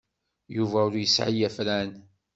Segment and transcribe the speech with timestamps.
[0.55, 1.91] Yuba ur yesɛi afran.